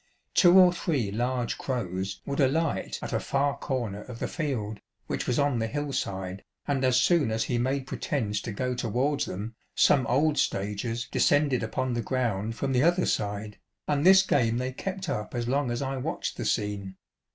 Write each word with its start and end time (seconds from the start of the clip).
Two 0.33 0.57
or 0.57 0.73
three 0.73 1.11
large 1.11 1.59
crows 1.59 2.21
would 2.25 2.39
alight 2.39 2.97
at 3.03 3.13
a 3.13 3.19
far 3.19 3.55
corner 3.55 4.01
of 4.01 4.17
the 4.17 4.27
field, 4.27 4.79
.which 5.05 5.27
was 5.27 5.37
on 5.37 5.59
the 5.59 5.67
hill 5.67 5.93
side, 5.93 6.43
and 6.67 6.83
as 6.83 6.99
soon 6.99 7.29
as 7.29 7.43
he 7.43 7.59
made 7.59 7.85
pretence 7.85 8.41
to 8.41 8.51
go 8.51 8.73
towards 8.73 9.25
them, 9.25 9.53
some 9.75 10.07
old 10.07 10.39
stagers 10.39 11.07
descended 11.11 11.61
upon 11.61 11.93
the 11.93 12.01
ground 12.01 12.55
from 12.55 12.71
the 12.73 12.81
other 12.81 13.05
side, 13.05 13.59
and 13.87 14.03
this 14.03 14.23
game 14.23 14.57
they 14.57 14.71
kept 14.71 15.07
up 15.07 15.35
as 15.35 15.47
long 15.47 15.69
as 15.69 15.83
I 15.83 15.97
watched 15.97 16.35
the 16.35 16.45
scene. 16.45 16.95